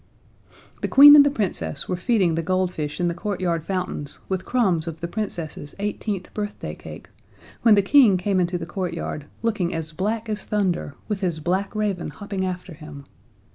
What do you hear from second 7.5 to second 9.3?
when the King came into the courtyard,